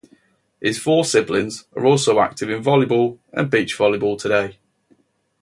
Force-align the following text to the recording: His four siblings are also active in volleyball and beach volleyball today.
His 0.59 0.79
four 0.79 1.05
siblings 1.05 1.65
are 1.77 1.85
also 1.85 2.19
active 2.21 2.49
in 2.49 2.63
volleyball 2.63 3.19
and 3.33 3.51
beach 3.51 3.77
volleyball 3.77 4.17
today. 4.17 4.57